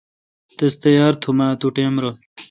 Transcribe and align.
تس 0.57 0.73
تیار 0.83 1.13
تھم 1.21 1.37
اؘ 1.43 1.45
اتو 1.51 1.67
ٹائم 1.75 1.95
رل۔ 2.03 2.15